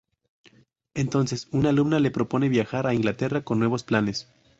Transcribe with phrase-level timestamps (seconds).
[0.95, 4.27] Entonces una alumna le propone viajar a Inglaterra con nuevos planes.